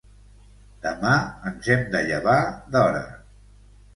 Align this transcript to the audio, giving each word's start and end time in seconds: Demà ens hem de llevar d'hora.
Demà 0.85 1.11
ens 1.51 1.69
hem 1.75 1.85
de 1.95 2.01
llevar 2.09 2.37
d'hora. 2.77 3.03